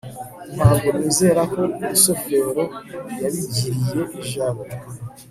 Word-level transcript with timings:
ntabwo 0.55 0.87
nizera 0.97 1.41
ko 1.53 1.61
rusufero 1.81 2.63
yabigiriye 3.21 3.99
jabo 4.29 4.63